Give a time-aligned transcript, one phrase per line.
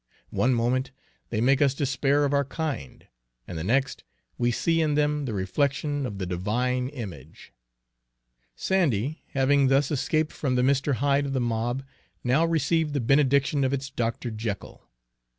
[0.31, 0.89] One moment
[1.29, 3.05] they make us despair of our kind,
[3.47, 4.03] and the next
[4.35, 7.53] we see in them the reflection of the divine image.
[8.55, 10.95] Sandy, having thus escaped from the Mr.
[10.95, 11.83] Hyde of the mob,
[12.23, 14.31] now received the benediction of its Dr.
[14.31, 14.89] Jekyll.